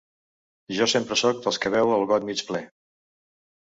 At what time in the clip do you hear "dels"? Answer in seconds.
1.45-1.61